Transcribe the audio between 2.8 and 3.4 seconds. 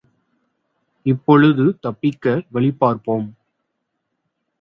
பார்ப்போம்.